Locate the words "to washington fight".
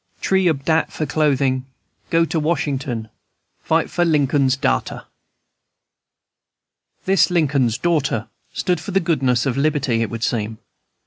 2.25-3.87